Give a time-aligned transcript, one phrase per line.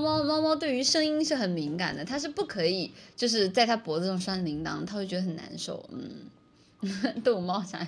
[0.00, 5.88] 猫猫猫猫对于声音是很敏感的，它是不可以就是在它脖子上拴铃铛，它会觉得很难受。
[5.90, 6.30] 嗯，
[7.24, 7.86] 逗猫啥？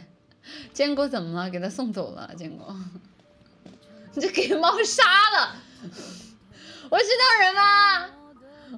[0.72, 1.50] 坚果怎么了？
[1.50, 2.74] 给它送走了，坚果。
[4.14, 5.04] 你这给猫杀
[5.36, 5.56] 了？
[6.90, 8.10] 我是那人吗？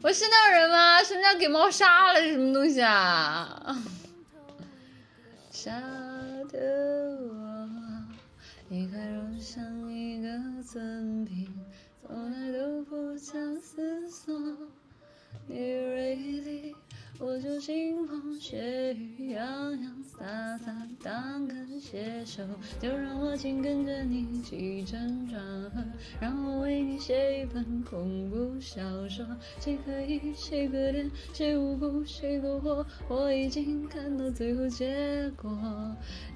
[0.03, 1.03] 我是那人吗？
[1.03, 2.21] 什么叫给猫杀了？
[2.21, 3.83] 是什么东西啊？
[5.51, 5.71] 杀
[6.51, 6.59] 的
[7.21, 7.69] 我，
[8.69, 10.29] 一块肉像一个
[10.63, 11.12] 赠
[17.25, 22.43] 我就腥风血雨，洋洋洒洒当个写手。
[22.81, 25.41] 就让我紧跟着你起承转
[25.71, 25.85] 合，
[26.21, 29.25] 让我为你写一本恐怖小说。
[29.61, 35.57] 谁可疑，谁可怜，谁无辜，谁过火，我已经看到最后结果。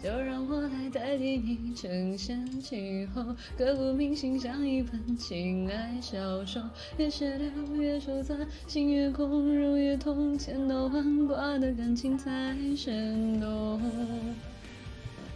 [0.01, 6.63] 就让我来代替你承先启后，刻骨铭心像一本情爱小说，
[6.97, 12.31] 越血流越手残，心越空肉越痛，千刀万剐的感情才
[12.77, 13.81] 生动。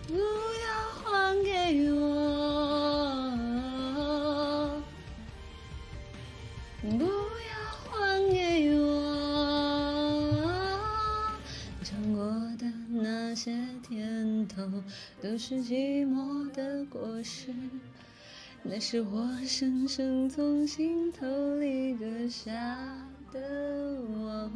[0.06, 0.20] 不要
[1.02, 2.00] 还给我，
[6.82, 7.52] 不要
[7.84, 7.88] 还
[8.30, 8.34] 给
[8.74, 8.80] 我，
[11.84, 12.18] 尝过
[12.58, 13.56] 的那些
[13.88, 14.62] 甜头
[15.22, 17.54] 都是寂寞的果实，
[18.62, 19.28] 那是我。
[19.46, 22.52] 生生从心头里割下
[23.32, 24.50] 的我。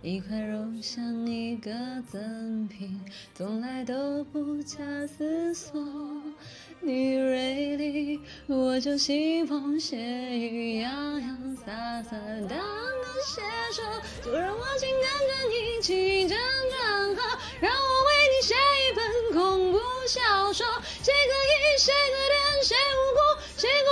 [0.00, 1.70] 一块肉像一个
[2.10, 3.00] 赠品，
[3.34, 5.82] 从来都不假思索。
[6.80, 12.16] 你锐利，我就腥风血雨，洋洋洒洒
[12.48, 13.82] 当个写手。
[14.24, 20.64] 就让我紧跟着你起承转合，让我为你写一本恐怖小说。
[21.02, 23.18] 谁可疑，谁可怜，谁无辜，
[23.56, 23.88] 谁过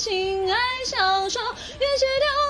[0.00, 0.56] 情爱
[0.86, 1.42] 小说，
[1.78, 2.49] 越血流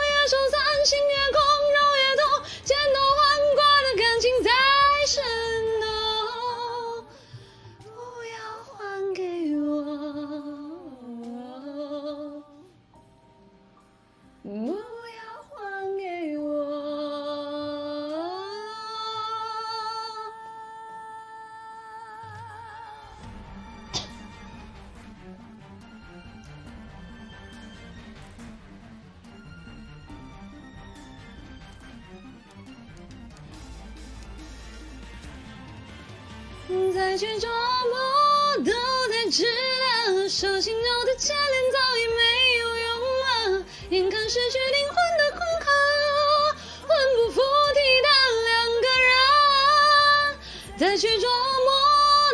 [37.10, 37.98] 再去琢磨
[38.64, 38.70] 都
[39.12, 42.22] 太迟了，手心中的牵连早已没
[42.58, 42.86] 有用
[43.58, 45.66] 了，眼看失去灵魂的混合，
[46.86, 47.42] 魂不附
[47.74, 48.08] 体的
[48.46, 50.38] 两个人，
[50.78, 51.68] 再去琢磨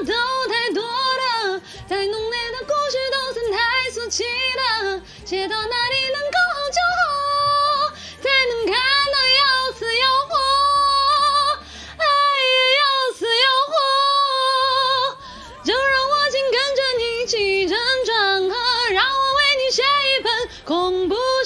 [0.04, 0.12] 都
[0.53, 1.58] 太多了，
[1.88, 6.25] 再浓烈的故事都算太俗气了，写到哪里能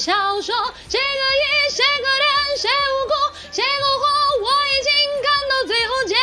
[0.01, 0.55] 小说，
[0.89, 3.13] 谁可疑，谁可怜，谁无辜，
[3.53, 4.07] 谁过火，
[4.41, 4.91] 我已经
[5.23, 6.17] 看到最后结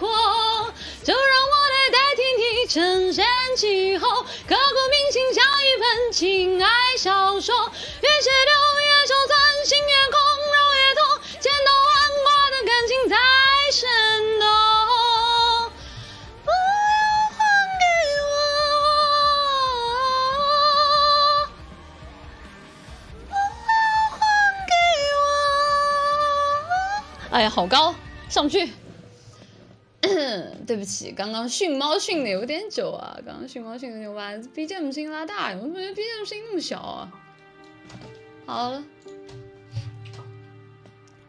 [0.00, 0.74] 果，
[1.04, 3.24] 就让我来代替你承先
[3.56, 7.54] 启后，刻骨铭心像一本情爱小说，
[8.00, 8.52] 越写流
[8.82, 10.19] 越手残，心越空
[27.30, 27.94] 哎呀，好高，
[28.28, 28.68] 上不去。
[30.66, 37.12] 对不起，刚刚训猫训的有点久啊，刚刚训猫训的有点晚，BGM 声音拉大，我怎么觉得 BGM 声音那么小啊？
[38.46, 38.82] 好了。